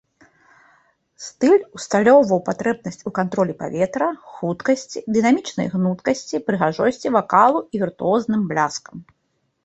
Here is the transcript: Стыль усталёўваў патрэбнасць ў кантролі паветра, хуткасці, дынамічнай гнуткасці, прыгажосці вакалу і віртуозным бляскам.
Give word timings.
Стыль 1.23 1.65
усталёўваў 1.79 2.39
патрэбнасць 2.47 2.97
ў 2.99 3.09
кантролі 3.19 3.53
паветра, 3.59 4.07
хуткасці, 4.37 5.03
дынамічнай 5.17 5.67
гнуткасці, 5.73 6.41
прыгажосці 6.47 7.07
вакалу 7.17 7.59
і 7.77 7.83
віртуозным 7.83 8.41
бляскам. 8.53 9.05